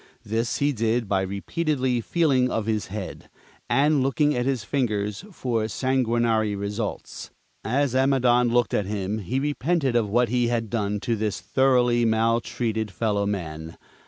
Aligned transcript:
This 0.25 0.57
he 0.57 0.71
did 0.71 1.07
by 1.07 1.21
repeatedly 1.21 2.01
feeling 2.01 2.49
of 2.49 2.65
his 2.65 2.87
head, 2.87 3.29
and 3.69 4.01
looking 4.01 4.33
at 4.35 4.47
his 4.47 4.63
fingers 4.63 5.23
for 5.31 5.67
sanguinary 5.67 6.55
results. 6.55 7.29
As 7.63 7.93
Amidon 7.93 8.49
looked 8.49 8.73
at 8.73 8.87
him, 8.87 9.19
he 9.19 9.39
repented 9.39 9.95
of 9.95 10.09
what 10.09 10.29
he 10.29 10.47
had 10.47 10.71
done 10.71 10.99
to 11.01 11.15
this 11.15 11.39
thoroughly 11.39 12.03
maltreated 12.03 12.89
fellow 12.89 13.27
man. 13.27 13.77